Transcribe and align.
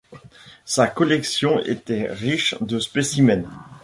Sa 0.65 0.87
collection 0.87 1.59
était 1.59 2.07
riche 2.11 2.55
de 2.59 2.79
spécimens. 2.79 3.47